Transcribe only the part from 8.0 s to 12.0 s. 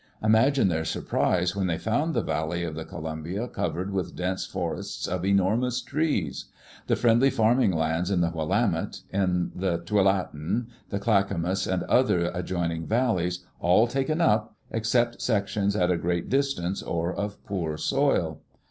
in the Willamette, in the Tuala tin, the Clackamus, and